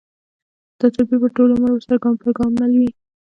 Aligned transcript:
دا 0.79 0.85
تدبیر 0.95 1.19
به 1.23 1.29
ټول 1.35 1.49
عمر 1.55 1.71
ورسره 1.73 1.95
ګام 2.03 2.15
پر 2.21 2.29
ګام 2.37 2.51
مل 2.59 2.71
وي 2.79 2.89